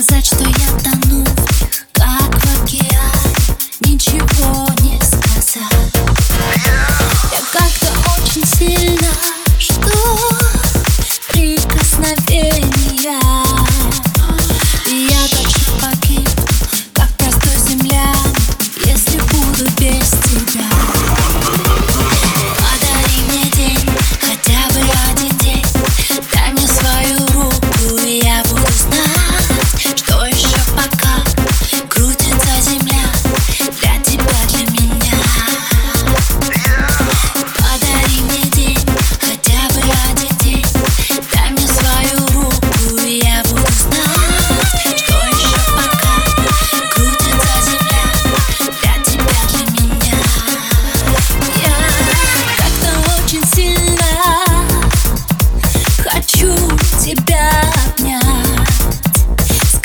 [0.00, 0.77] сказать, что я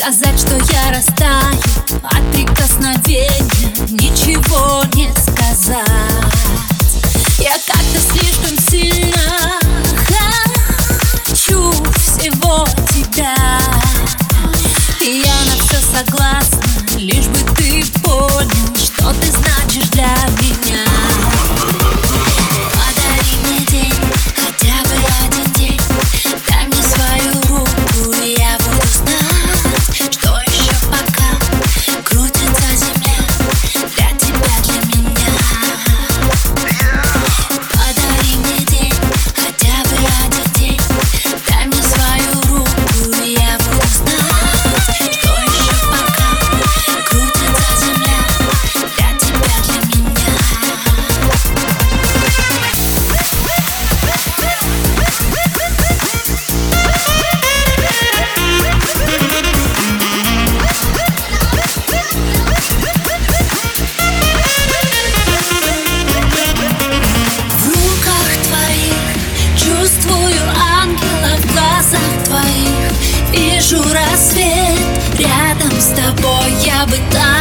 [0.04, 3.30] Сказать, что я растаю а от прикосновения
[3.90, 5.88] Ничего не сказать.
[7.40, 9.62] Я как-то слишком сильно
[11.26, 13.34] хочу всего тебя.
[15.00, 16.43] И я на все согласна.
[73.74, 74.80] вижу рассвет
[75.18, 76.52] Рядом с тобой.
[76.66, 77.33] Я бы там